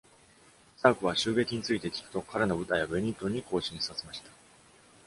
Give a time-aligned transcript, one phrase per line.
[0.77, 4.31] スタークは襲撃について聞くと彼の部隊をベニントンに行進させました。